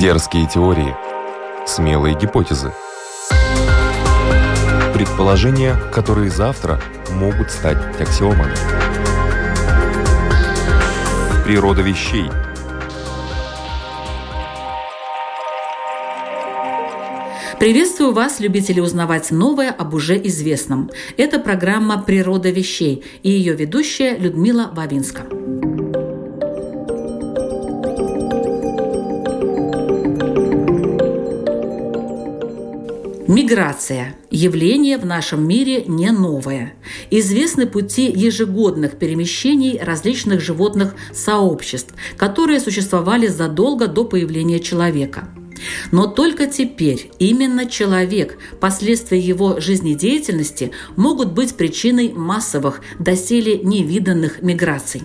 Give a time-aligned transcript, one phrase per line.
[0.00, 0.96] Дерзкие теории.
[1.66, 2.72] Смелые гипотезы.
[4.94, 6.80] Предположения, которые завтра
[7.12, 8.54] могут стать аксиомами.
[11.44, 12.30] Природа вещей.
[17.58, 20.90] Приветствую вас, любители узнавать новое об уже известном.
[21.18, 25.24] Это программа «Природа вещей» и ее ведущая Людмила Бабинска.
[33.30, 36.74] Миграция– явление в нашем мире не новое.
[37.12, 45.28] Известны пути ежегодных перемещений различных животных сообществ, которые существовали задолго до появления человека.
[45.92, 55.02] Но только теперь именно человек, последствия его жизнедеятельности могут быть причиной массовых, доселе невиданных миграций.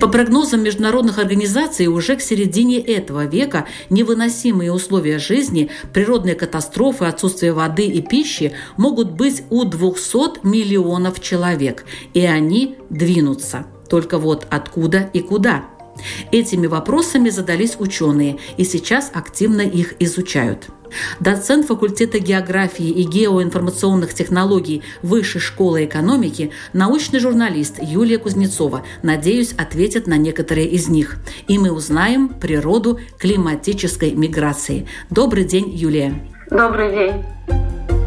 [0.00, 7.52] По прогнозам международных организаций, уже к середине этого века невыносимые условия жизни, природные катастрофы, отсутствие
[7.52, 13.66] воды и пищи могут быть у 200 миллионов человек, и они двинутся.
[13.88, 15.64] Только вот откуда и куда?
[16.30, 20.68] Этими вопросами задались ученые, и сейчас активно их изучают.
[21.20, 30.06] Доцент факультета географии и геоинформационных технологий Высшей школы экономики, научный журналист Юлия Кузнецова, надеюсь, ответит
[30.06, 31.16] на некоторые из них.
[31.48, 34.86] И мы узнаем природу климатической миграции.
[35.10, 36.14] Добрый день, Юлия.
[36.50, 38.05] Добрый день.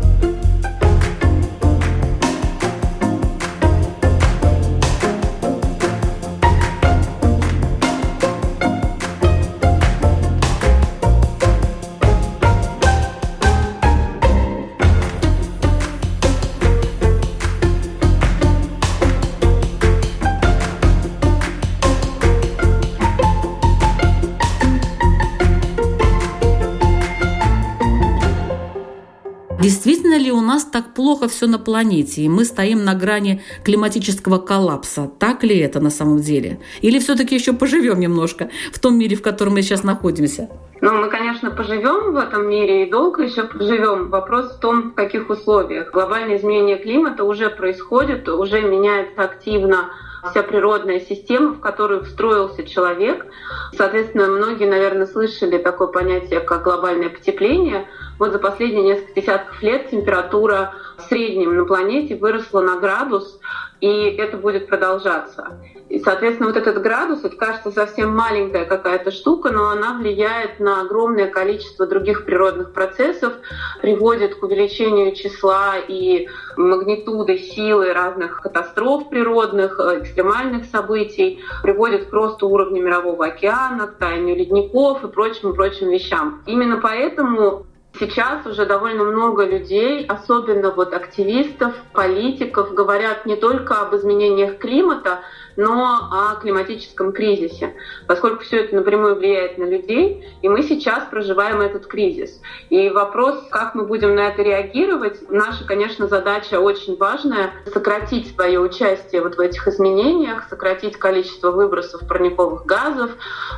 [29.61, 34.37] Действительно ли у нас так плохо все на планете, и мы стоим на грани климатического
[34.37, 35.11] коллапса?
[35.19, 36.61] Так ли это на самом деле?
[36.79, 40.49] Или все-таки еще поживем немножко в том мире, в котором мы сейчас находимся?
[40.79, 44.09] Ну, мы, конечно, поживем в этом мире и долго еще поживем.
[44.09, 45.91] Вопрос в том, в каких условиях.
[45.91, 49.89] Глобальное изменение климата уже происходит, уже меняется активно
[50.29, 53.25] вся природная система, в которую встроился человек.
[53.73, 57.87] Соответственно, многие, наверное, слышали такое понятие, как глобальное потепление.
[58.17, 63.39] Вот за последние несколько десятков лет температура в среднем на планете выросла на градус,
[63.79, 65.57] и это будет продолжаться.
[65.89, 70.81] И, соответственно, вот этот градус, это кажется совсем маленькая какая-то штука, но она влияет на
[70.81, 73.33] огромное количество других природных процессов,
[73.81, 76.27] приводит к увеличению числа и
[76.57, 83.97] магнитуды, силы разных катастроф природных, э, экстремальных событий, приводит к росту уровня мирового океана, к
[83.97, 86.43] таянию ледников и прочим, прочим вещам.
[86.45, 87.65] Именно поэтому
[87.97, 95.19] Сейчас уже довольно много людей, особенно вот активистов, политиков, говорят не только об изменениях климата,
[95.57, 97.73] но о климатическом кризисе,
[98.07, 102.41] поскольку все это напрямую влияет на людей, и мы сейчас проживаем этот кризис.
[102.69, 108.59] И вопрос, как мы будем на это реагировать, наша, конечно, задача очень важная— сократить свое
[108.59, 113.11] участие вот в этих изменениях, сократить количество выбросов парниковых газов,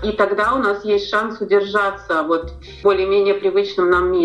[0.04, 2.50] и тогда у нас есть шанс удержаться вот
[2.80, 4.21] в более-менее привычном нам мире.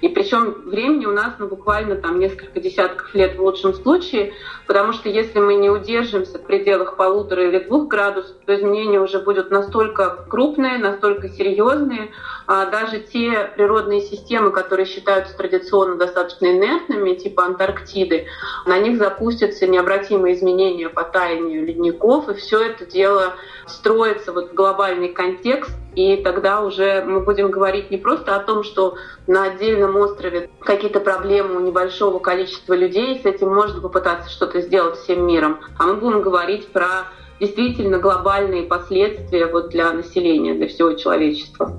[0.00, 4.32] И причем времени у нас ну, буквально там несколько десятков лет в лучшем случае,
[4.66, 9.20] потому что если мы не удержимся в пределах полутора или двух градусов, то изменения уже
[9.20, 12.10] будут настолько крупные, настолько серьезные.
[12.46, 18.26] А даже те природные системы, которые считаются традиционно достаточно инертными, типа Антарктиды,
[18.66, 23.34] на них запустятся необратимые изменения по таянию ледников, и все это дело
[23.66, 28.62] строится вот в глобальный контекст, и тогда уже мы будем говорить не просто о том,
[28.62, 28.96] что
[29.26, 34.98] на отдельном острове какие-то проблемы у небольшого количества людей, с этим можно попытаться что-то сделать
[34.98, 37.08] всем миром, а мы будем говорить про
[37.40, 41.72] действительно глобальные последствия вот для населения, для всего человечества.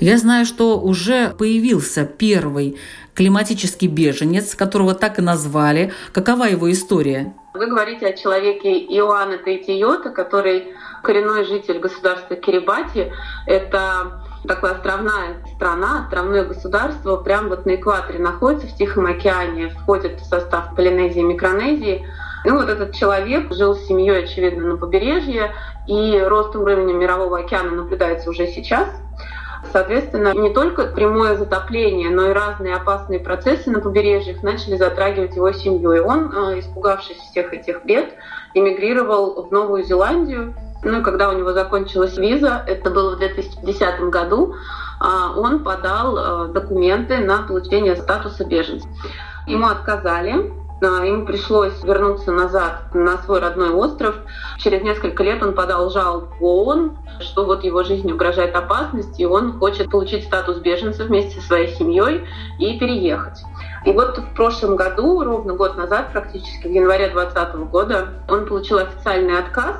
[0.00, 2.76] Я знаю, что уже появился первый
[3.14, 5.92] климатический беженец, которого так и назвали.
[6.12, 7.34] Какова его история?
[7.54, 10.68] Вы говорите о человеке Иоанна Таитиота, который
[11.02, 13.12] коренной житель государства Кирибати.
[13.46, 20.20] Это такая островная страна, островное государство, прямо вот на экваторе находится, в Тихом океане, входит
[20.20, 22.06] в состав Полинезии и Микронезии.
[22.44, 25.52] Ну вот этот человек жил с семьей, очевидно, на побережье,
[25.86, 28.88] и рост уровня мирового океана наблюдается уже сейчас.
[29.70, 35.52] Соответственно, не только прямое затопление, но и разные опасные процессы на побережьях начали затрагивать его
[35.52, 35.92] семью.
[35.92, 38.12] И он, э, испугавшись всех этих бед,
[38.54, 40.54] эмигрировал в Новую Зеландию.
[40.82, 44.56] Ну и когда у него закончилась виза, это было в 2010 году,
[45.00, 48.88] а, он подал э, документы на получение статуса беженца.
[49.46, 54.16] Ему отказали, Ему пришлось вернуться назад на свой родной остров.
[54.58, 59.60] Через несколько лет он подал жалобу ООН, что вот его жизни угрожает опасность, и он
[59.60, 62.26] хочет получить статус беженца вместе со своей семьей
[62.58, 63.44] и переехать.
[63.84, 68.78] И вот в прошлом году, ровно год назад, практически в январе 2020 года, он получил
[68.78, 69.76] официальный отказ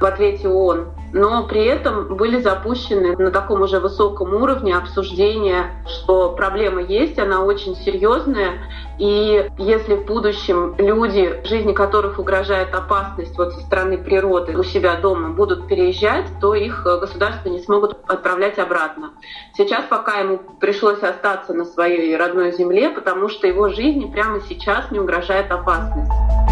[0.00, 6.30] в ответе ООН но при этом были запущены на таком уже высоком уровне обсуждения, что
[6.30, 8.58] проблема есть, она очень серьезная,
[8.98, 14.96] и если в будущем люди, жизни которых угрожает опасность вот со стороны природы у себя
[14.96, 19.10] дома, будут переезжать, то их государства не смогут отправлять обратно.
[19.56, 24.90] Сейчас пока ему пришлось остаться на своей родной земле, потому что его жизни прямо сейчас
[24.90, 26.47] не угрожает опасность.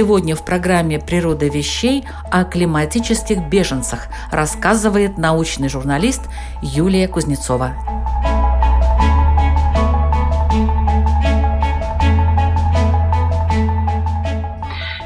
[0.00, 6.22] Сегодня в программе «Природа вещей» о климатических беженцах рассказывает научный журналист
[6.62, 7.74] Юлия Кузнецова.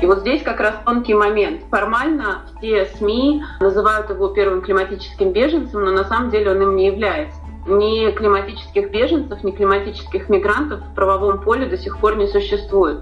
[0.00, 1.62] И вот здесь как раз тонкий момент.
[1.70, 6.87] Формально все СМИ называют его первым климатическим беженцем, но на самом деле он им не
[6.87, 7.44] является.
[7.67, 13.01] Ни климатических беженцев, ни климатических мигрантов в правовом поле до сих пор не существует.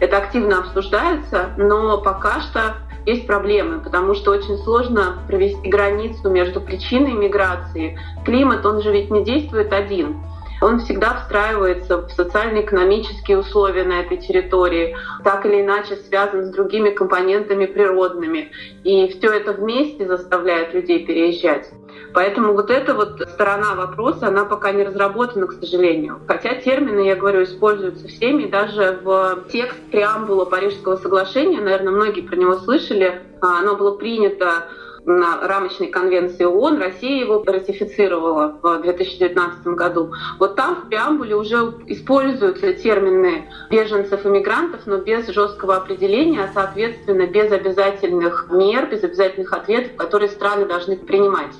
[0.00, 2.76] Это активно обсуждается, но пока что
[3.06, 7.98] есть проблемы, потому что очень сложно провести границу между причиной миграции.
[8.24, 10.22] Климат, он же ведь не действует один
[10.62, 16.90] он всегда встраивается в социально-экономические условия на этой территории, так или иначе связан с другими
[16.90, 18.50] компонентами природными.
[18.84, 21.68] И все это вместе заставляет людей переезжать.
[22.14, 26.20] Поэтому вот эта вот сторона вопроса, она пока не разработана, к сожалению.
[26.28, 32.36] Хотя термины, я говорю, используются всеми, даже в текст преамбула Парижского соглашения, наверное, многие про
[32.36, 34.66] него слышали, а, оно было принято
[35.04, 40.12] на рамочной конвенции ООН, Россия его ратифицировала в 2019 году.
[40.38, 41.56] Вот там в преамбуле уже
[41.86, 49.02] используются термины беженцев и мигрантов, но без жесткого определения, а соответственно без обязательных мер, без
[49.02, 51.54] обязательных ответов, которые страны должны принимать.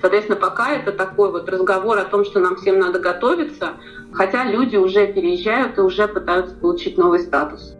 [0.00, 3.74] Соответственно, пока это такой вот разговор о том, что нам всем надо готовиться,
[4.12, 7.76] хотя люди уже переезжают и уже пытаются получить новый статус.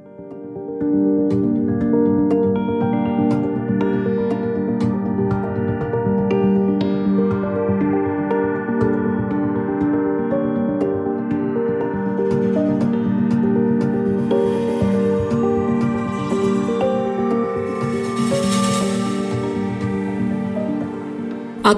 [0.80, 1.51] А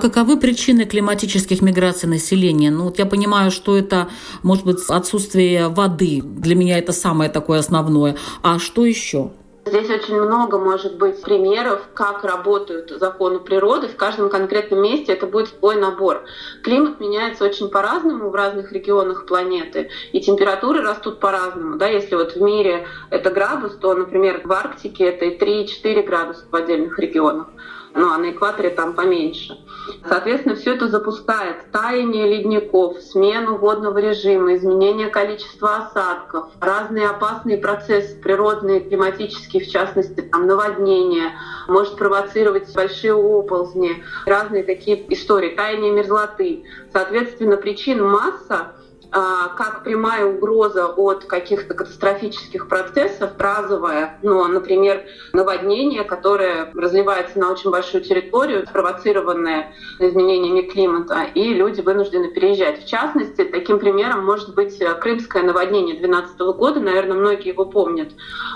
[0.04, 2.70] каковы причины климатических миграций населения?
[2.70, 4.08] Ну, вот я понимаю, что это,
[4.42, 6.20] может быть, отсутствие воды.
[6.22, 8.14] Для меня это самое такое основное.
[8.42, 9.30] А что еще?
[9.64, 13.88] Здесь очень много может быть примеров, как работают законы природы.
[13.88, 16.24] В каждом конкретном месте это будет свой набор.
[16.62, 21.78] Климат меняется очень по-разному в разных регионах планеты, и температуры растут по-разному.
[21.78, 21.88] Да?
[21.88, 26.54] Если вот в мире это градус, то, например, в Арктике это и 3-4 градуса в
[26.54, 27.46] отдельных регионах
[27.94, 29.58] ну а на экваторе там поменьше.
[30.06, 38.20] Соответственно, все это запускает таяние ледников, смену водного режима, изменение количества осадков, разные опасные процессы
[38.20, 41.32] природные, климатические, в частности, там, наводнения,
[41.68, 46.64] может провоцировать большие оползни, разные такие истории, таяние мерзлоты.
[46.92, 48.72] Соответственно, причин масса,
[49.14, 57.70] как прямая угроза от каких-то катастрофических процессов, разовая, ну, например, наводнение, которое разливается на очень
[57.70, 62.82] большую территорию, спровоцированное изменениями климата, и люди вынуждены переезжать.
[62.82, 68.08] В частности, таким примером может быть крымское наводнение 2012 года, наверное, многие его помнят.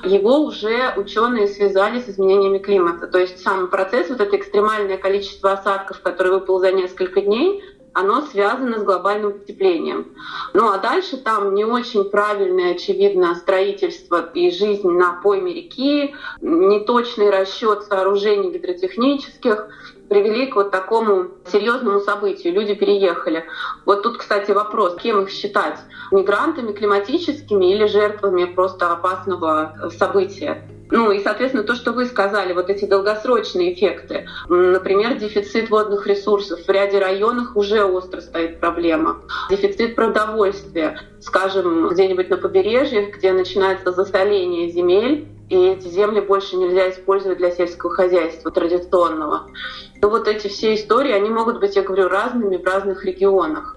[0.02, 3.06] Его уже ученые связали с изменениями климата.
[3.06, 7.62] То есть сам процесс, вот это экстремальное количество осадков, которое выпало за несколько дней,
[7.99, 10.07] оно связано с глобальным потеплением.
[10.55, 17.31] Ну а дальше там не очень правильное, очевидно, строительство и жизнь на пойме реки, неточный
[17.31, 19.69] расчет сооружений гидротехнических
[20.09, 22.55] привели к вот такому серьезному событию.
[22.55, 23.45] Люди переехали.
[23.85, 25.78] Вот тут, кстати, вопрос, кем их считать?
[26.12, 30.67] Мигрантами климатическими или жертвами просто опасного события?
[30.90, 34.26] Ну и, соответственно, то, что вы сказали, вот эти долгосрочные эффекты.
[34.49, 36.61] Например, дефицит водных ресурсов.
[36.66, 39.23] В ряде районах уже остро стоит проблема.
[39.50, 41.00] Дефицит продовольствия.
[41.21, 47.50] Скажем, где-нибудь на побережье, где начинается засоление земель, и эти земли больше нельзя использовать для
[47.50, 49.47] сельского хозяйства традиционного.
[50.00, 53.76] Но вот эти все истории, они могут быть, я говорю, разными в разных регионах.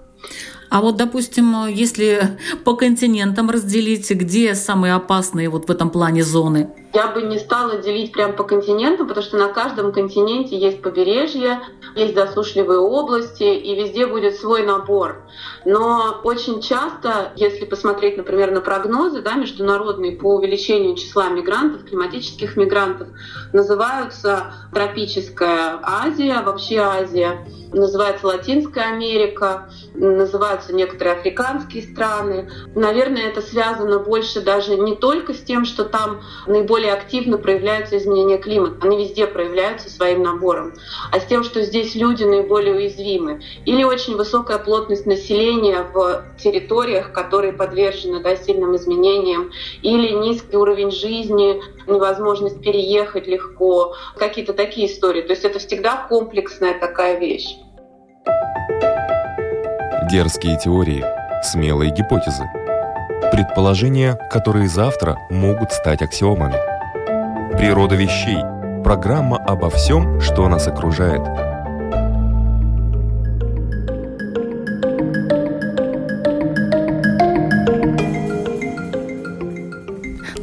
[0.72, 6.70] А вот, допустим, если по континентам разделить, где самые опасные вот в этом плане зоны?
[6.94, 11.60] Я бы не стала делить прям по континентам, потому что на каждом континенте есть побережье,
[11.94, 15.22] есть засушливые области, и везде будет свой набор.
[15.66, 22.56] Но очень часто, если посмотреть, например, на прогнозы да, международные по увеличению числа мигрантов, климатических
[22.56, 23.08] мигрантов,
[23.52, 29.70] называются тропическая Азия, вообще Азия, называется Латинская Америка,
[30.62, 32.50] называются некоторые африканские страны.
[32.74, 37.98] Наверное, это связано больше даже не только с тем, что там наиболее более активно проявляются
[37.98, 38.76] изменения климата.
[38.80, 40.72] Они везде проявляются своим набором.
[41.10, 43.42] А с тем, что здесь люди наиболее уязвимы.
[43.66, 49.50] Или очень высокая плотность населения в территориях, которые подвержены да, сильным изменениям.
[49.82, 53.94] Или низкий уровень жизни, невозможность переехать легко.
[54.16, 55.20] Какие-то такие истории.
[55.20, 57.56] То есть это всегда комплексная такая вещь.
[60.12, 61.02] Дерзкие теории,
[61.42, 62.44] смелые гипотезы.
[63.32, 66.58] Предположения, которые завтра могут стать аксиомами.
[67.56, 68.36] Природа вещей.
[68.84, 71.22] Программа обо всем, что нас окружает.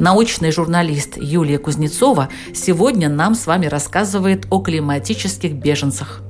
[0.00, 6.22] Научный журналист Юлия Кузнецова сегодня нам с вами рассказывает о климатических беженцах.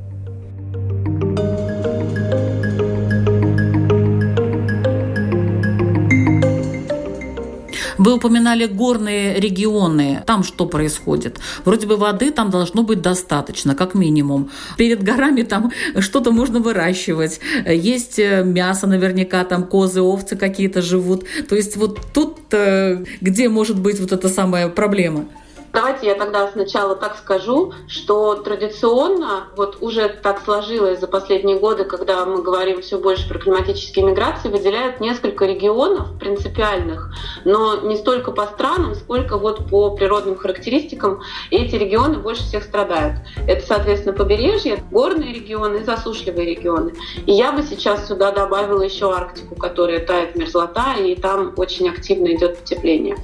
[8.11, 10.25] Вы упоминали горные регионы.
[10.27, 11.39] Там что происходит?
[11.65, 14.51] Вроде бы воды там должно быть достаточно, как минимум.
[14.77, 17.39] Перед горами там что-то можно выращивать.
[17.65, 21.25] Есть э, мясо наверняка, там козы, овцы какие-то живут.
[21.49, 25.27] То есть вот тут э, где может быть вот эта самая проблема?
[25.73, 31.85] Давайте я тогда сначала так скажу, что традиционно, вот уже так сложилось за последние годы,
[31.85, 37.13] когда мы говорим все больше про климатические миграции, выделяют несколько регионов принципиальных,
[37.45, 41.21] но не столько по странам, сколько вот по природным характеристикам.
[41.51, 43.17] Эти регионы больше всех страдают.
[43.47, 46.95] Это, соответственно, побережье, горные регионы и засушливые регионы.
[47.27, 52.29] И я бы сейчас сюда добавила еще Арктику, которая тает мерзлота, и там очень активно
[52.35, 53.17] идет потепление.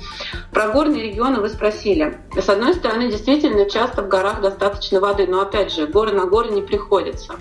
[0.52, 2.18] Про горные регионы вы спросили.
[2.36, 6.50] С одной стороны, действительно, часто в горах достаточно воды, но опять же, горы на горы
[6.50, 7.34] не приходится.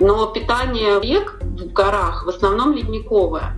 [0.00, 3.56] Но питание рек в горах в основном ледниковое.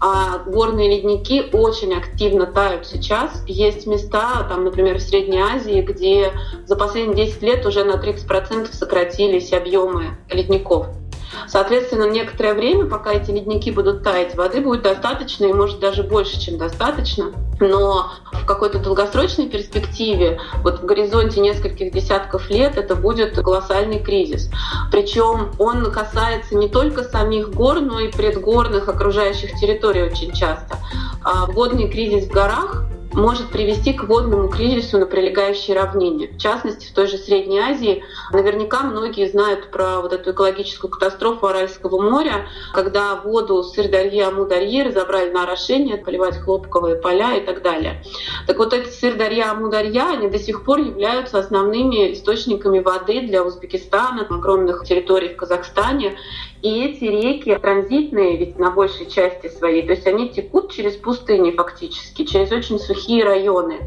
[0.00, 3.42] А горные ледники очень активно тают сейчас.
[3.46, 6.32] Есть места, там, например, в Средней Азии, где
[6.64, 10.88] за последние 10 лет уже на 30% сократились объемы ледников.
[11.46, 16.40] Соответственно, некоторое время, пока эти ледники будут таять, воды будет достаточно и может даже больше,
[16.40, 17.32] чем достаточно.
[17.60, 24.50] Но в какой-то долгосрочной перспективе, вот в горизонте нескольких десятков лет, это будет колоссальный кризис.
[24.90, 30.78] Причем он касается не только самих гор, но и предгорных окружающих территорий очень часто.
[31.22, 36.28] А водный кризис в горах может привести к водному кризису на прилегающей равнине.
[36.28, 41.46] В частности, в той же Средней Азии наверняка многие знают про вот эту экологическую катастрофу
[41.46, 48.02] Аральского моря, когда воду Сырдарьи, Амударьи разобрали на орошение, поливать хлопковые поля и так далее.
[48.46, 54.26] Так вот эти Сырдарья, Амударья, они до сих пор являются основными источниками воды для Узбекистана,
[54.28, 56.16] огромных территорий в Казахстане.
[56.62, 61.52] И эти реки транзитные ведь на большей части своей, то есть они текут через пустыни
[61.52, 63.80] фактически, через очень сухие районы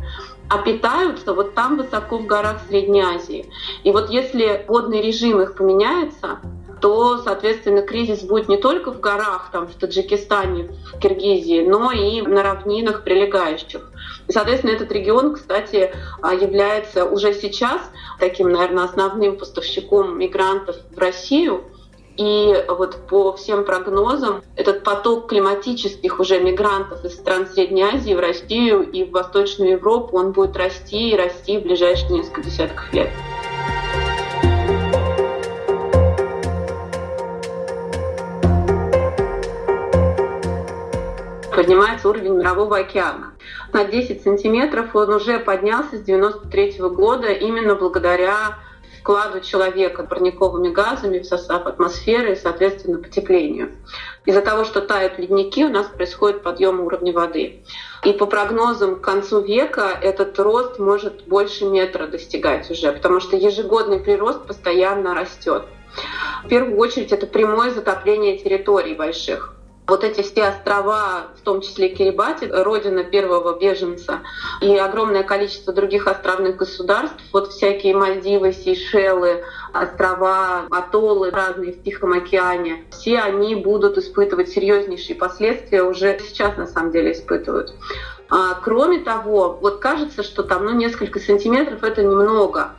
[0.49, 3.51] а питаются вот там высоко в горах Средней Азии.
[3.83, 6.39] И вот если водный режим их поменяется,
[6.81, 12.21] то, соответственно, кризис будет не только в горах, там, в Таджикистане, в Киргизии, но и
[12.21, 13.91] на равнинах прилегающих.
[14.27, 17.81] И, соответственно, этот регион, кстати, а, является уже сейчас
[18.19, 21.65] таким, наверное, основным поставщиком мигрантов в Россию–
[22.19, 28.19] и вот по всем прогнозам этот поток климатических уже мигрантов из стран Средней Азии в
[28.19, 33.09] Россию и в Восточную Европу, он будет расти и расти в ближайшие несколько десятков лет.
[41.55, 43.33] поднимается уровень Мирового океана.
[43.73, 48.57] На 10 сантиметров он уже поднялся с 1993 года именно благодаря
[49.09, 53.71] вкладу человека парниковыми газами в состав атмосферы и, соответственно, потеплению.
[54.25, 57.63] Из-за того, что тают ледники, у нас происходит подъем уровня воды.
[58.03, 63.35] И по прогнозам к концу века этот рост может больше метра достигать уже, потому что
[63.35, 65.63] ежегодный прирост постоянно растет.
[66.43, 69.55] В первую очередь это прямое затопление территорий больших.
[69.89, 74.19] Вот эти все острова, в том числе Кирибати, родина первого беженца,
[74.61, 79.43] и огромное количество других островных государств, вот всякие Мальдивы, Сейшелы,
[79.73, 86.67] острова, атоллы разные в Тихом океане, все они будут испытывать серьезнейшие последствия, уже сейчас на
[86.67, 87.73] самом деле испытывают.
[88.29, 92.73] А, кроме того, вот кажется, что там ну, несколько сантиметров это немного,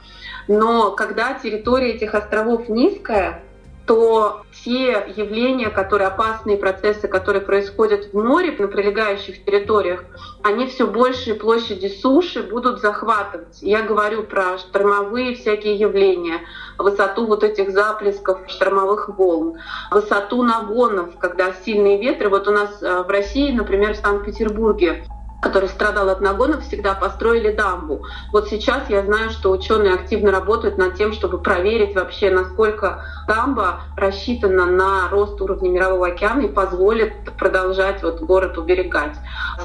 [0.47, 3.43] но когда территория этих островов низкая,
[3.91, 10.05] то те явления, которые опасные процессы, которые происходят в море, на прилегающих территориях,
[10.45, 13.61] они все большие площади суши будут захватывать.
[13.63, 16.39] Я говорю про штормовые всякие явления,
[16.79, 19.59] высоту вот этих заплесков штормовых волн,
[19.91, 22.29] высоту нагонов, когда сильные ветры.
[22.29, 25.05] Вот у нас э, в России, например, в Санкт-Петербурге
[25.41, 28.03] который страдал от нагонов, всегда построили дамбу.
[28.33, 33.81] Вот сейчас я знаю, что ученые активно работают над тем, чтобы проверить вообще, насколько дамба
[33.97, 39.17] рассчитана на рост уровня Мирового океана и позволит продолжать вот город уберегать.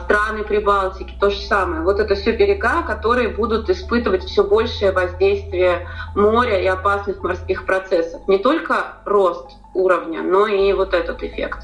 [0.03, 1.81] Страны Прибалтики то же самое.
[1.81, 8.21] Вот это все берега, которые будут испытывать все большее воздействие моря и опасных морских процессов.
[8.27, 11.59] Не только рост уровня, но и вот этот эффект.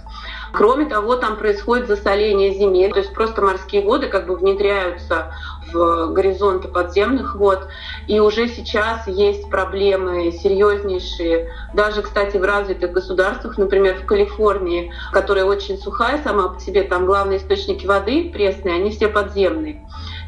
[0.53, 5.34] Кроме того, там происходит засоление земель, то есть просто морские воды как бы внедряются
[5.72, 7.67] в горизонты подземных вод.
[8.08, 15.46] И уже сейчас есть проблемы серьезнейшие, даже, кстати, в развитых государствах, например, в Калифорнии, которая
[15.46, 19.81] очень сухая сама по себе, там главные источники воды пресные, они все подземные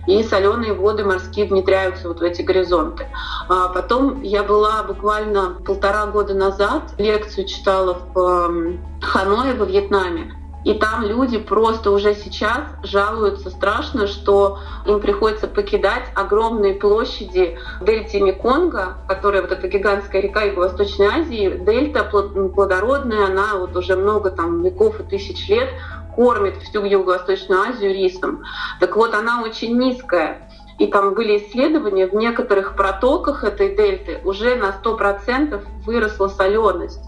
[0.07, 3.07] и соленые воды морские внедряются вот в эти горизонты.
[3.49, 10.73] А потом я была буквально полтора года назад, лекцию читала в Ханое во Вьетнаме, и
[10.75, 18.21] там люди просто уже сейчас жалуются страшно, что им приходится покидать огромные площади в дельте
[18.21, 21.61] Меконга, которая вот эта гигантская река Юго-Восточной Азии.
[21.65, 25.69] Дельта плодородная, она вот уже много там веков и тысяч лет
[26.15, 28.43] кормит всю Юго-Восточную Азию рисом.
[28.79, 30.49] Так вот, она очень низкая.
[30.79, 37.01] И там были исследования, в некоторых протоках этой дельты уже на 100% выросла соленость.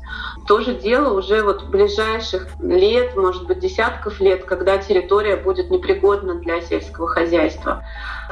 [0.47, 5.71] То же дело уже вот в ближайших лет, может быть, десятков лет, когда территория будет
[5.71, 7.83] непригодна для сельского хозяйства.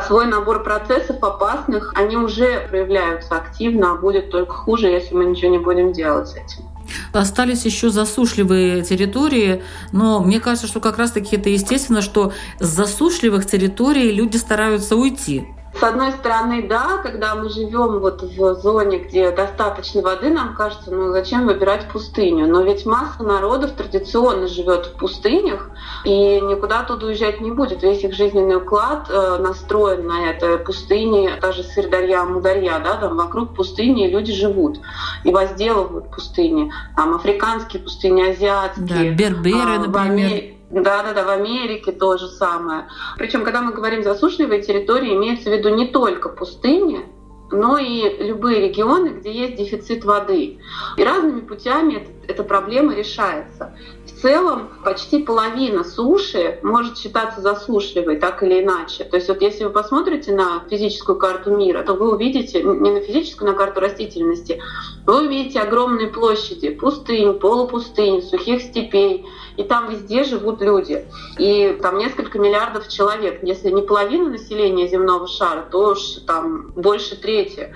[0.06, 5.50] Свой набор процессов опасных, они уже проявляются активно, а будет только хуже, если мы ничего
[5.50, 6.73] не будем делать с этим.
[7.12, 13.46] Остались еще засушливые территории, но мне кажется, что как раз-таки это естественно, что с засушливых
[13.46, 15.46] территорий люди стараются уйти.
[15.76, 20.92] С одной стороны, да, когда мы живем вот в зоне, где достаточно воды, нам кажется,
[20.92, 22.48] ну зачем выбирать пустыню?
[22.48, 25.70] Но ведь масса народов традиционно живет в пустынях
[26.06, 27.82] и никуда оттуда уезжать не будет.
[27.82, 30.58] Весь их жизненный уклад э, настроен на это.
[30.60, 34.80] Пустыни, даже Сырдарья, Мударья, да, там вокруг пустыни люди живут
[35.24, 36.72] и возделывают пустыни.
[36.96, 38.86] Там африканские пустыни, азиатские.
[38.88, 40.54] Да, берберы, а, например.
[40.74, 42.88] Да, да, да, в Америке то же самое.
[43.18, 47.06] Причем, когда мы говорим засушливые территории, имеется в виду не только пустыни,
[47.52, 50.60] но и любые регионы, где есть дефицит воды.
[50.98, 53.78] И разными путями эта проблема решается.
[54.24, 59.04] Целом почти половина суши может считаться засушливой, так или иначе.
[59.04, 63.02] То есть вот если вы посмотрите на физическую карту мира, то вы увидите, не на
[63.02, 64.62] физическую, на карту растительности,
[65.06, 69.26] вы увидите огромные площади пустынь, полупустынь, сухих степей,
[69.58, 71.06] и там везде живут люди.
[71.38, 73.44] И там несколько миллиардов человек.
[73.44, 77.76] Если не половина населения земного шара, то уж там больше трети.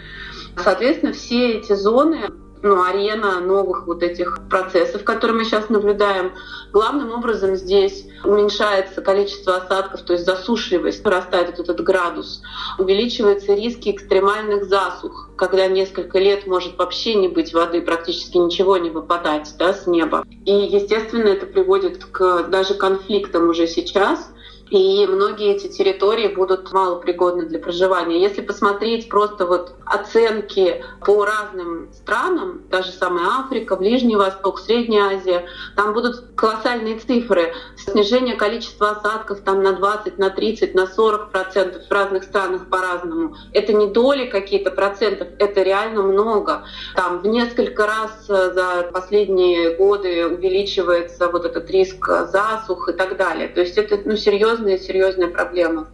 [0.55, 2.29] Соответственно, все эти зоны
[2.63, 6.34] ну, арена новых вот этих процессов, которые мы сейчас наблюдаем.
[6.72, 12.41] Главным образом здесь уменьшается количество осадков, то есть засушливость, растает вот этот градус,
[12.78, 18.89] увеличиваются риски экстремальных засух, когда несколько лет может вообще не быть воды, практически ничего не
[18.89, 20.26] выпадать да, с неба.
[20.46, 24.32] И, естественно, это приводит к даже конфликтам уже сейчас,
[24.69, 28.21] и многие эти территории будут малопригодны для проживания.
[28.21, 35.45] Если посмотреть просто вот оценки по разным странам, даже самая Африка, Ближний Восток, Средняя Азия,
[35.75, 37.53] там будут колоссальные цифры.
[37.77, 43.36] Снижение количества осадков там на 20, на 30, на 40 процентов в разных странах по-разному.
[43.53, 46.65] Это не доли какие-то процентов, это реально много.
[46.95, 53.17] Там в несколько раз э, за последние годы увеличивается вот этот риск засух и так
[53.17, 53.47] далее.
[53.47, 55.88] То есть это ну, серьезно серьезная, серьезная проблема.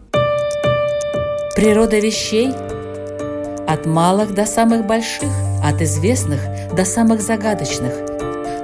[1.56, 2.52] Природа вещей
[3.67, 5.30] от малых до самых больших,
[5.63, 6.39] от известных
[6.73, 7.93] до самых загадочных,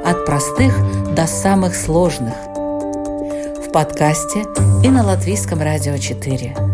[0.05, 0.73] от простых
[1.15, 2.33] до самых сложных.
[3.65, 4.43] В подкасте
[4.83, 6.68] и на Латвийском радио 4.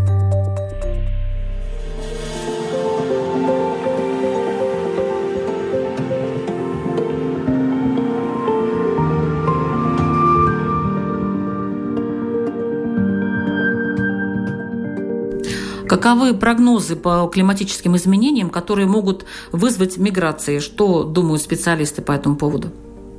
[15.88, 20.60] Каковы прогнозы по климатическим изменениям, которые могут вызвать миграции?
[20.60, 22.69] Что думают специалисты по этому поводу?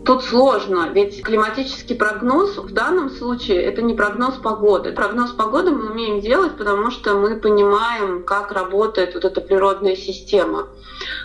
[0.05, 4.93] Тут сложно, ведь климатический прогноз в данном случае это не прогноз погоды.
[4.93, 10.69] Прогноз погоды мы умеем делать, потому что мы понимаем, как работает вот эта природная система.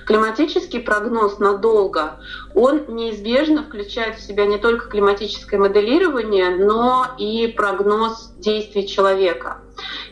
[0.05, 2.19] Климатический прогноз надолго,
[2.55, 9.61] он неизбежно включает в себя не только климатическое моделирование, но и прогноз действий человека.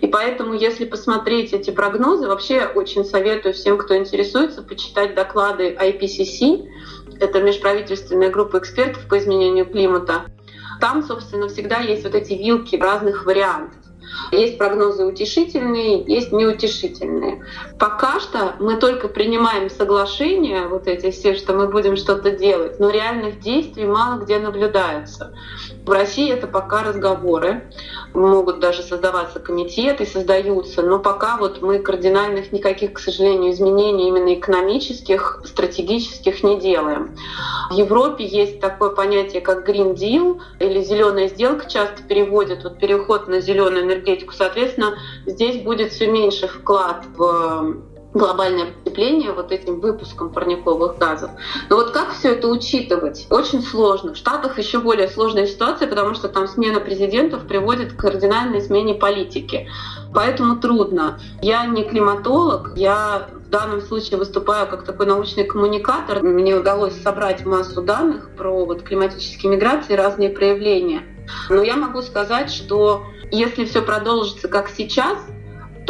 [0.02, 6.68] И поэтому, если посмотреть эти прогнозы, вообще очень советую всем, кто интересуется, почитать доклады IPCC,
[7.20, 10.26] это межправительственная группа экспертов по изменению климата.
[10.80, 13.79] Там, собственно, всегда есть вот эти вилки разных вариантов.
[14.32, 17.44] Есть прогнозы утешительные, есть неутешительные.
[17.78, 22.90] Пока что мы только принимаем соглашения, вот эти все, что мы будем что-то делать, но
[22.90, 25.34] реальных действий мало где наблюдается.
[25.86, 27.64] В России это пока разговоры.
[28.14, 34.34] Могут даже создаваться комитеты, создаются, но пока вот мы кардинальных никаких, к сожалению, изменений именно
[34.34, 37.16] экономических, стратегических не делаем.
[37.70, 43.28] В Европе есть такое понятие, как Green Deal или зеленая сделка, часто переводят вот переход
[43.28, 44.34] на зеленую энергетику.
[44.34, 47.78] Соответственно, здесь будет все меньше вклад в
[48.14, 51.32] глобальное потепление вот этим выпуском парниковых газов.
[51.70, 53.28] Но вот как все это учитывать?
[53.30, 54.14] Очень сложно.
[54.14, 58.96] В Штатах еще более сложная ситуация, потому что там смена президентов приводит к кардинальной смене
[58.96, 59.70] политики.
[60.14, 61.20] Поэтому трудно.
[61.42, 66.24] Я не климатолог, я в данном случае выступаю как такой научный коммуникатор.
[66.24, 71.04] Мне удалось собрать массу данных про вот климатические миграции, разные проявления.
[71.50, 75.20] Но я могу сказать, что если все продолжится как сейчас,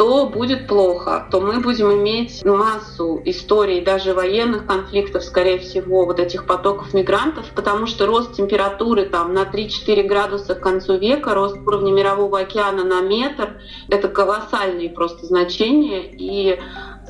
[0.00, 6.18] то будет плохо, то мы будем иметь массу историй, даже военных конфликтов, скорее всего, вот
[6.18, 11.58] этих потоков мигрантов, потому что рост температуры там на 3-4 градуса к концу века, рост
[11.58, 13.60] уровня мирового океана на метр,
[13.90, 16.58] это колоссальные просто значения, и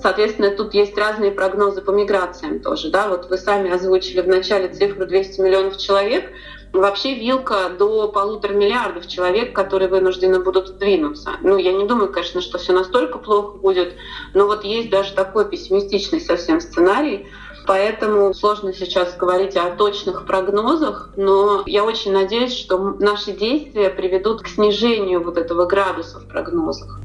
[0.02, 2.90] Соответственно, тут есть разные прогнозы по миграциям тоже.
[2.90, 3.08] Да?
[3.08, 6.24] Вот вы сами озвучили в начале цифру 200 миллионов человек.
[6.72, 11.32] Вообще вилка до полутора миллиардов человек, которые вынуждены будут сдвинуться.
[11.42, 13.94] Ну, я не думаю, конечно, что все настолько плохо будет,
[14.34, 17.26] но вот есть даже такой пессимистичный совсем сценарий.
[17.66, 24.42] Поэтому сложно сейчас говорить о точных прогнозах, но я очень надеюсь, что наши действия приведут
[24.42, 27.00] к снижению вот этого градуса в прогнозах.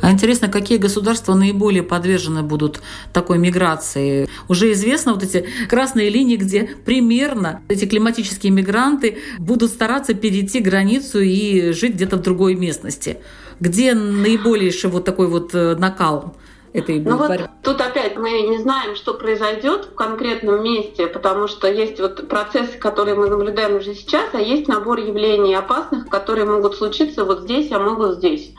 [0.00, 2.80] А интересно, какие государства наиболее подвержены будут
[3.12, 4.28] такой миграции?
[4.48, 11.20] Уже известно вот эти красные линии, где примерно эти климатические мигранты будут стараться перейти границу
[11.20, 13.18] и жить где-то в другой местности.
[13.60, 16.36] Где наиболейший вот такой вот э, накал?
[16.72, 21.68] этой ну вот тут опять мы не знаем, что произойдет в конкретном месте, потому что
[21.68, 26.76] есть вот процессы, которые мы наблюдаем уже сейчас, а есть набор явлений опасных, которые могут
[26.76, 28.52] случиться вот здесь, а могут здесь.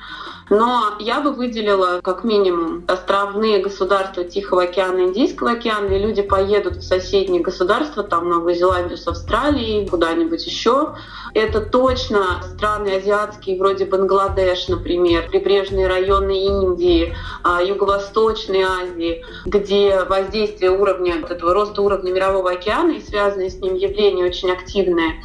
[0.50, 6.78] Но я бы выделила как минимум островные государства Тихого океана, Индийского океана, и люди поедут
[6.78, 10.96] в соседние государства, там Новую Зеландию с Австралией, куда-нибудь еще.
[11.36, 20.72] Это точно страны азиатские, вроде Бангладеш, например, прибрежные районы Индии, а, Юго-Восточной Азии, где воздействие
[20.72, 25.22] уровня, вот этого роста уровня Мирового океана и связанные с ним явления очень активные.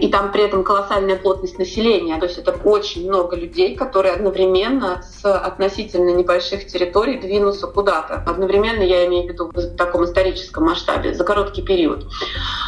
[0.00, 2.18] И там при этом колоссальная плотность населения.
[2.18, 4.65] То есть это очень много людей, которые одновременно
[5.02, 8.22] с относительно небольших территорий двинутся куда-то.
[8.26, 12.06] Одновременно я имею в виду в таком историческом масштабе, за короткий период.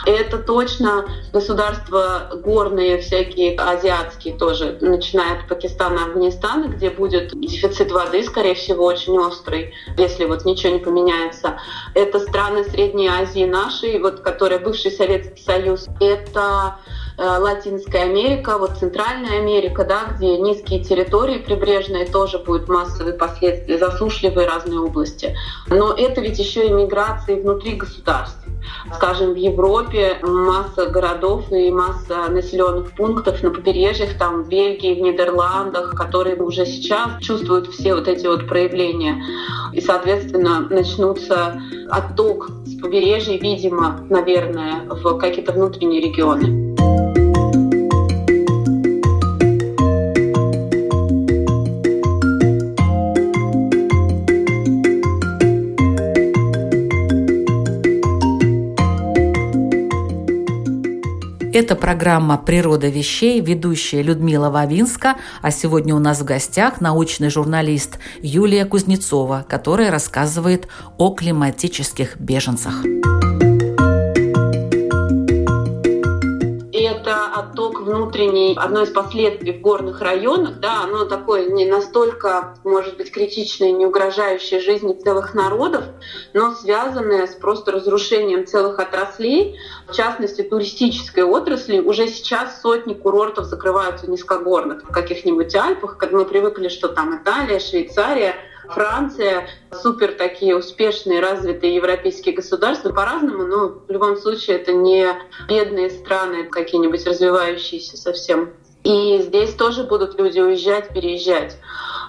[0.06, 8.22] Это точно государства горные, всякие азиатские тоже, начиная от Пакистана, Афганистана, где будет дефицит воды,
[8.24, 11.58] скорее всего, очень острый, если вот ничего не поменяется.
[11.94, 15.87] Это страны Средней Азии нашей, вот, которые бывший Советский Союз.
[16.00, 16.78] Это
[17.18, 24.46] Латинская Америка, вот Центральная Америка, да, где низкие территории прибрежные тоже будут массовые последствия, засушливые
[24.46, 25.35] разные области.
[25.68, 28.38] Но это ведь еще и миграции внутри государств.
[28.94, 35.00] Скажем, в Европе масса городов и масса населенных пунктов на побережьях, там в Бельгии, в
[35.00, 39.20] Нидерландах, которые уже сейчас чувствуют все вот эти вот проявления.
[39.72, 46.67] И, соответственно, начнутся отток с побережья, видимо, наверное, в какие-то внутренние регионы.
[61.68, 67.98] Это программа «Природа вещей», ведущая Людмила Вавинска, а сегодня у нас в гостях научный журналист
[68.22, 72.87] Юлия Кузнецова, которая рассказывает о климатических беженцах.
[72.87, 73.27] Отток
[77.88, 83.72] внутренний, одно из последствий в горных районах, да, оно такое не настолько, может быть, критичное,
[83.72, 85.85] не угрожающее жизни целых народов,
[86.35, 91.79] но связанное с просто разрушением целых отраслей, в частности, туристической отрасли.
[91.81, 97.59] Уже сейчас сотни курортов закрываются низкогорных, в каких-нибудь Альпах, как мы привыкли, что там Италия,
[97.59, 98.35] Швейцария,
[98.68, 105.07] Франция, супер такие успешные, развитые европейские государства по-разному, но в любом случае это не
[105.48, 108.52] бедные страны, какие-нибудь развивающиеся совсем.
[108.84, 111.56] И здесь тоже будут люди уезжать, переезжать.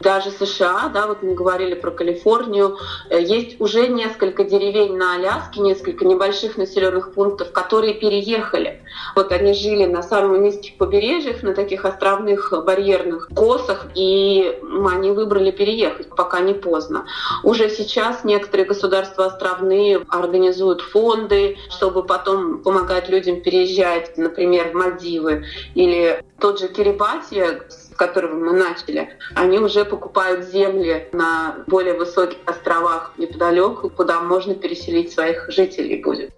[0.01, 2.77] Даже США, да, вот мы говорили про Калифорнию,
[3.09, 8.81] э, есть уже несколько деревень на Аляске, несколько небольших населенных пунктов, которые переехали.
[9.15, 14.57] Вот они жили на самых низких побережьях, на таких островных барьерных косах, и
[14.89, 17.05] они выбрали переехать, пока не поздно.
[17.43, 25.45] Уже сейчас некоторые государства островные организуют фонды, чтобы потом помогать людям переезжать, например, в Мальдивы
[25.75, 27.61] или тот же Кирибати,
[27.95, 35.11] которого мы начали, они уже покупают земли на более высоких островах неподалеку, куда можно переселить
[35.11, 36.31] своих жителей будет.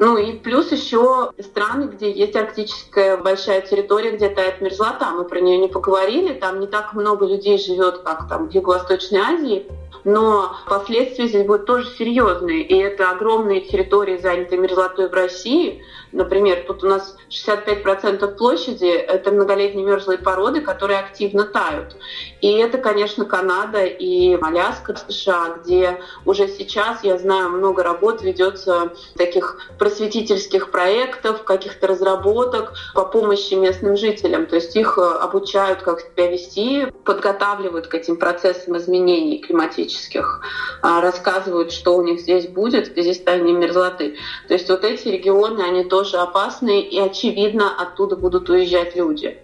[0.00, 5.10] Ну и плюс еще страны, где есть арктическая большая территория, где тает мерзлота.
[5.10, 6.34] Мы про нее не поговорили.
[6.34, 9.66] Там не так много людей живет, как там в Юго-Восточной Азии
[10.04, 12.62] но последствия здесь будут тоже серьезные.
[12.62, 15.82] И это огромные территории, занятые мерзлотой в России.
[16.18, 21.94] Например, тут у нас 65% площади— это многолетние мерзлые породы, которые активно тают.
[22.40, 28.92] И это, конечно, Канада и Аляска, США, где уже сейчас, я знаю, много работ ведется
[29.16, 34.46] таких просветительских проектов, каких-то разработок по помощи местным жителям.
[34.46, 40.40] То есть их обучают, как себя вести, подготавливают к этим процессам изменений климатических
[40.82, 44.16] а, рассказывают, что у них здесь будет в связи с мерзлоты.
[44.48, 49.38] То есть вот эти регионы, они тоже опасные, и очевидно оттуда будут уезжать люди.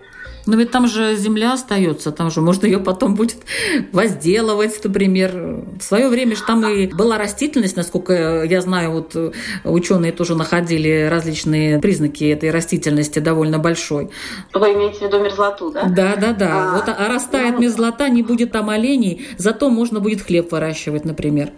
[0.47, 3.39] Но ведь там же земля остается, там же можно ее потом будет
[3.93, 5.33] возделывать, например.
[5.79, 11.09] В свое время же там и была растительность, насколько я знаю, вот ученые тоже находили
[11.11, 14.11] различные признаки этой растительности довольно большой.
[14.53, 15.85] Вы имеете в виду мерзлоту, да?
[15.85, 16.51] Да, да, да.
[16.53, 17.63] А, вот, а растает ну...
[17.63, 21.53] мерзлота, не будет там оленей, зато можно будет хлеб выращивать, например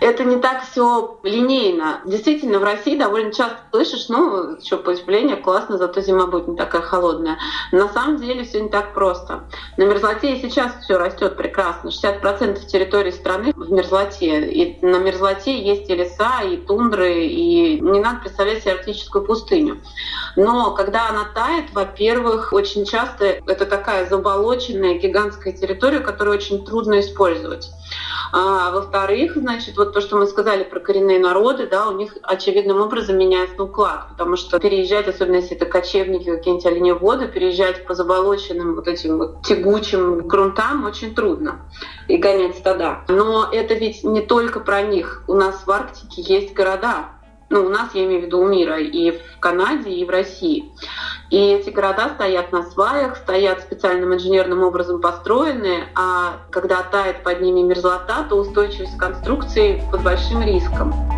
[0.00, 2.00] это не так все линейно.
[2.04, 6.82] Действительно, в России довольно часто слышишь, ну, что, потепление классно, зато зима будет не такая
[6.82, 7.38] холодная.
[7.72, 9.44] На самом деле все не так просто.
[9.76, 11.88] На мерзлоте и сейчас все растет прекрасно.
[11.88, 14.50] 60% территории страны в мерзлоте.
[14.50, 19.80] И на мерзлоте есть и леса, и тундры, и не надо представлять себе арктическую пустыню.
[20.36, 27.00] Но когда она тает, во-первых, очень часто это такая заболоченная гигантская территория, которую очень трудно
[27.00, 27.70] использовать.
[28.32, 32.80] А, во-вторых, значит, вот то, что мы сказали про коренные народы, да, у них очевидным
[32.80, 38.74] образом меняется уклад, потому что переезжать, особенно если это кочевники, какие-нибудь оленеводы, переезжать по заболоченным
[38.74, 41.60] вот этим вот тягучим грунтам очень трудно
[42.08, 43.04] и гонять стада.
[43.08, 45.22] Но это ведь не только про них.
[45.26, 47.10] У нас в Арктике есть города,
[47.50, 50.70] ну, у нас, я имею в виду, у мира, и в Канаде, и в России.
[51.30, 57.40] И эти города стоят на сваях, стоят специальным инженерным образом построенные, а когда тает под
[57.40, 61.17] ними мерзлота, то устойчивость конструкции под большим риском.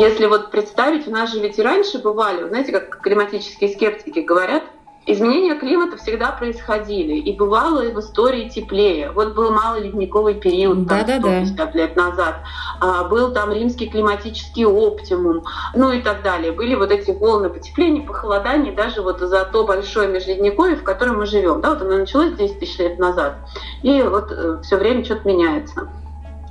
[0.00, 4.62] Если вот представить, у нас же ведь и раньше бывали, знаете, как климатические скептики говорят,
[5.06, 9.10] Изменения климата всегда происходили, и бывало в истории теплее.
[9.10, 11.72] Вот был малый ледниковый период, там, да, 150 да, да.
[11.72, 12.36] лет назад,
[12.80, 15.42] а, был там римский климатический оптимум,
[15.74, 16.52] ну и так далее.
[16.52, 21.26] Были вот эти волны потепления, похолодания, даже вот за то большое межледниковье, в котором мы
[21.26, 21.62] живем.
[21.62, 23.36] Да, вот оно началось 10 тысяч лет назад,
[23.82, 25.88] и вот э, все время что-то меняется.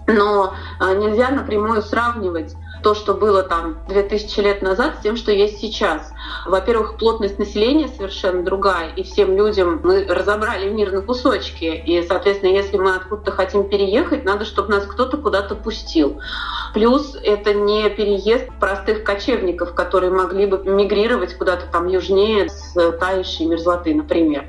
[0.07, 5.31] Но э, нельзя напрямую сравнивать то, что было там 2000 лет назад, с тем, что
[5.31, 6.11] есть сейчас.
[6.45, 11.65] Во-первых, плотность населения совершенно другая, и всем людям мы разобрали мир на кусочки.
[11.65, 16.19] И, соответственно, если мы откуда-то хотим переехать, надо, чтобы нас кто-то куда-то пустил.
[16.73, 23.45] Плюс это не переезд простых кочевников, которые могли бы мигрировать куда-то там южнее с тающей
[23.45, 24.45] мерзлоты, например.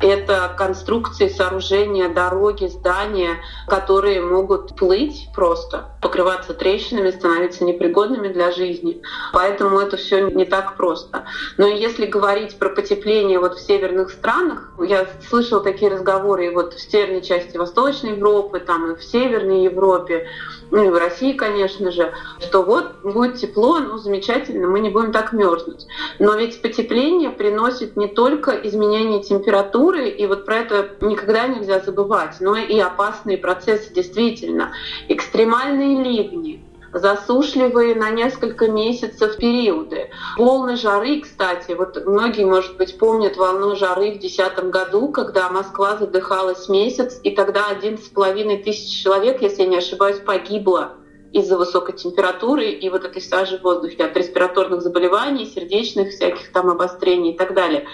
[0.00, 9.02] Это конструкции, сооружения, дороги, здания, которые могут плыть просто покрываться трещинами, становиться непригодными для жизни.
[9.32, 11.24] Поэтому это все не так просто.
[11.56, 16.74] Но если говорить про потепление вот в северных странах, я слышала такие разговоры и вот
[16.74, 20.28] в северной части Восточной Европы, там и в Северной Европе,
[20.70, 25.10] ну и в России, конечно же, что вот будет тепло, ну замечательно, мы не будем
[25.10, 25.86] так мерзнуть.
[26.20, 32.36] Но ведь потепление приносит не только изменение температуры, и вот про это никогда нельзя забывать,
[32.40, 34.72] но и опасные процессы действительно.
[35.08, 40.10] Экстремальные ливни, засушливые на несколько месяцев периоды.
[40.36, 45.96] Волны жары, кстати, вот многие, может быть, помнят волну жары в 2010 году, когда Москва
[45.96, 50.96] задыхалась месяц, и тогда 11,5 тысяч человек, если я не ошибаюсь, погибло
[51.32, 56.70] из-за высокой температуры и вот этой сажи в воздухе от респираторных заболеваний, сердечных всяких там
[56.70, 57.86] обострений и так далее.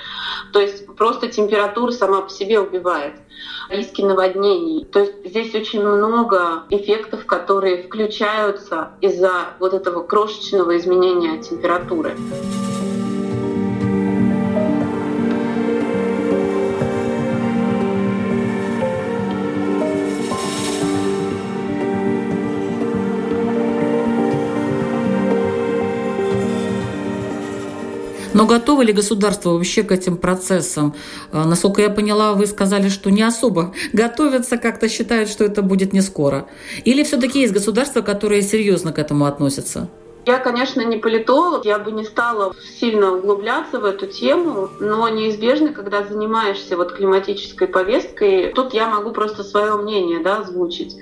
[0.52, 3.14] То есть просто температура сама по себе убивает.
[3.68, 4.84] Риски наводнений.
[4.84, 12.16] То есть здесь очень много эффектов, которые включаются из-за вот этого крошечного изменения температуры.
[28.34, 30.94] Но готовы ли государство вообще к этим процессам?
[31.32, 35.92] Э, насколько я поняла, вы сказали, что не особо готовятся, как-то считают, что это будет
[35.92, 36.46] не скоро.
[36.84, 39.88] Или все-таки есть государства, которые серьезно к этому относятся?
[40.24, 45.72] Я, конечно, не политолог, я бы не стала сильно углубляться в эту тему, но неизбежно,
[45.72, 50.96] когда занимаешься вот климатической повесткой, тут я могу просто свое мнение да, озвучить.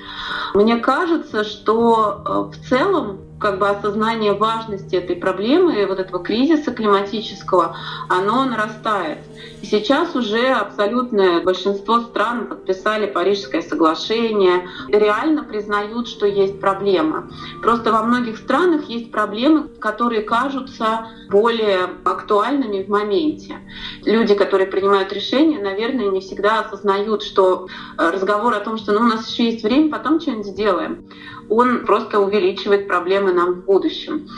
[0.54, 6.72] Мне кажется, что э, в целом как бы осознание важности этой проблемы, вот этого кризиса
[6.72, 7.74] климатического,
[8.09, 9.18] оно нарастает.
[9.62, 17.31] И сейчас уже абсолютное большинство стран подписали Парижское соглашение, реально признают, что есть проблема.
[17.62, 23.57] Просто во многих странах есть проблемы, которые кажутся более актуальными в моменте.
[24.05, 29.00] Люди, которые принимают решения, наверное, не всегда осознают, что э, разговор о том, что ну,
[29.00, 31.05] у нас еще есть время, потом что-нибудь сделаем,
[31.50, 34.28] он просто увеличивает проблемы нам в будущем.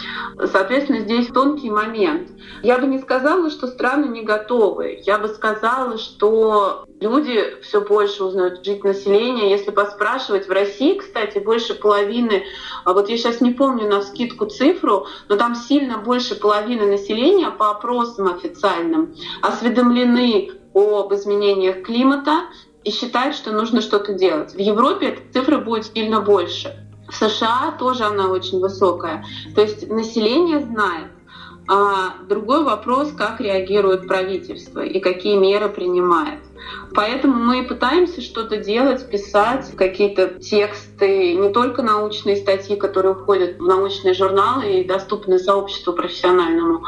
[0.51, 2.31] Соответственно, здесь тонкий момент.
[2.62, 5.01] Я бы не сказала, что страны не готовы.
[5.05, 9.51] Я бы сказала, что люди все больше узнают жить население.
[9.51, 12.44] Если поспрашивать, в России, кстати, больше половины,
[12.85, 17.51] а вот я сейчас не помню на скидку цифру, но там сильно больше половины населения
[17.51, 22.44] по опросам официальным осведомлены об изменениях климата
[22.85, 24.55] и считают, что нужно что-то делать.
[24.55, 26.82] В Европе эта цифра будет сильно больше.
[27.12, 29.25] В США тоже она очень высокая.
[29.55, 31.09] То есть население знает.
[31.68, 36.40] А другой вопрос, как реагирует правительство и какие меры принимает.
[36.94, 43.62] Поэтому мы пытаемся что-то делать, писать какие-то тексты, не только научные статьи, которые входят в
[43.62, 46.85] научные журналы и доступны сообществу профессиональному,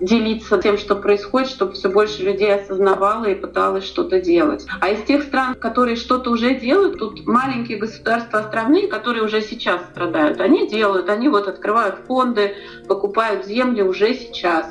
[0.00, 4.66] делиться тем, что происходит, чтобы все больше людей осознавало и пыталось что-то делать.
[4.80, 9.82] А из тех стран, которые что-то уже делают, тут маленькие государства островные, которые уже сейчас
[9.90, 12.54] страдают, они делают, они вот открывают фонды,
[12.86, 14.66] покупают земли уже сейчас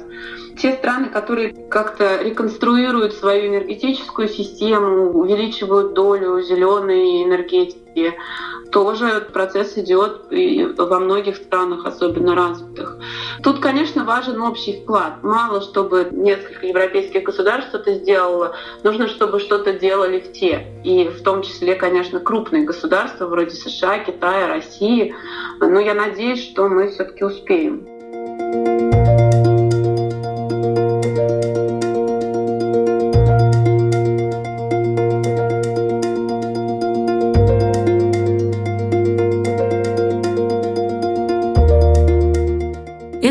[0.58, 8.14] те страны, которые как-то реконструируют свою энергетическую систему, увеличивают долю зеленой энергетики,
[8.72, 12.98] тоже процесс идет и во многих странах, особенно развитых.
[13.42, 15.24] Тут, конечно, важен общий вклад.
[15.24, 20.68] Мало, чтобы несколько европейских государств это сделало, нужно, чтобы что-то делали все.
[20.84, 25.16] И в том числе, конечно, крупные государства вроде США, Китая, России.
[25.60, 29.07] Но я надеюсь, что мы все-таки успеем.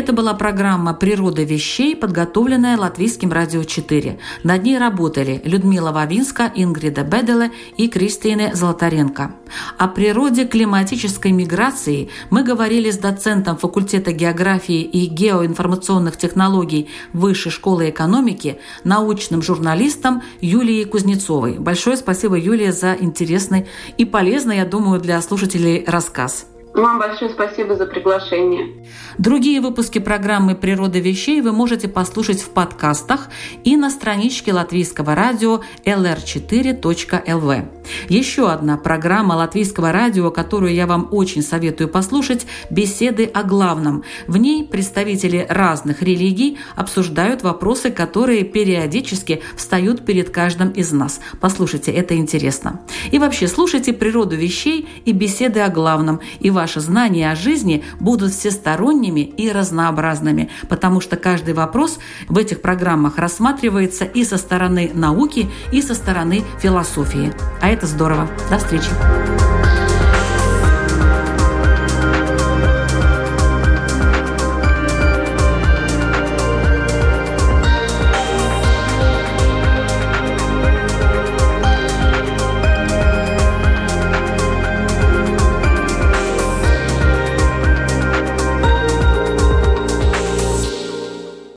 [0.07, 4.17] Это была программа «Природа вещей», подготовленная Латвийским радио 4.
[4.41, 9.33] Над ней работали Людмила Вавинска, Ингрида Беделе и Кристина Золотаренко.
[9.77, 17.89] О природе климатической миграции мы говорили с доцентом факультета географии и геоинформационных технологий Высшей школы
[17.89, 21.59] экономики, научным журналистом Юлией Кузнецовой.
[21.59, 23.67] Большое спасибо, Юлия, за интересный
[23.97, 26.47] и полезный, я думаю, для слушателей рассказ.
[26.77, 28.67] Вам большое спасибо за приглашение.
[29.17, 33.29] Другие выпуски программы «Природа вещей» вы можете послушать в подкастах
[33.63, 37.65] и на страничке латвийского радио lr4.lv.
[38.09, 44.03] Еще одна программа латвийского радио, которую я вам очень советую послушать– «Беседы о главном».
[44.27, 51.21] В ней представители разных религий обсуждают вопросы, которые периодически встают перед каждым из нас.
[51.39, 52.81] Послушайте, это интересно.
[53.11, 58.33] И вообще, слушайте природу вещей и беседы о главном, и ваши знания о жизни будут
[58.33, 61.97] всесторонними и разнообразными, потому что каждый вопрос
[62.27, 67.31] в этих программах рассматривается и со стороны науки, и со стороны философии.
[67.61, 68.27] А это здорово.
[68.49, 68.89] До встречи.